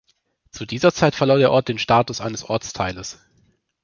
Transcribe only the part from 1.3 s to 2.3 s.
der Ort den Status